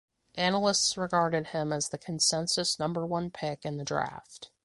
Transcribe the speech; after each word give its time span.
Analysts 0.33 0.97
regarded 0.97 1.49
him 1.49 1.71
as 1.71 1.89
the 1.89 1.99
consensus 1.99 2.79
number 2.79 3.05
one 3.05 3.29
pick 3.29 3.63
in 3.63 3.77
the 3.77 3.85
draft. 3.85 4.49